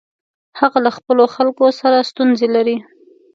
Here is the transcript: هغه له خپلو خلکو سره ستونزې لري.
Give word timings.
هغه 0.59 0.77
له 0.85 0.91
خپلو 0.97 1.23
خلکو 1.35 1.65
سره 1.79 2.07
ستونزې 2.11 2.47
لري. 2.55 2.77